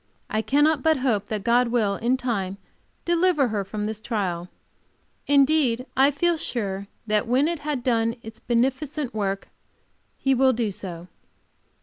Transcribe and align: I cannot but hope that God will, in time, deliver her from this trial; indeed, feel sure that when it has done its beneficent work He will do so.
I 0.31 0.41
cannot 0.41 0.81
but 0.81 0.97
hope 0.97 1.27
that 1.27 1.43
God 1.43 1.67
will, 1.67 1.97
in 1.97 2.17
time, 2.17 2.57
deliver 3.05 3.49
her 3.49 3.63
from 3.63 3.85
this 3.85 3.99
trial; 3.99 4.49
indeed, 5.27 5.85
feel 6.13 6.37
sure 6.37 6.87
that 7.05 7.27
when 7.27 7.47
it 7.47 7.59
has 7.59 7.81
done 7.83 8.15
its 8.23 8.39
beneficent 8.39 9.13
work 9.13 9.49
He 10.17 10.33
will 10.33 10.53
do 10.53 10.71
so. 10.71 11.07